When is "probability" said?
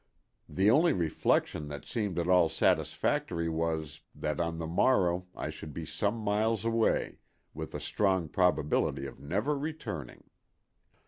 8.27-9.05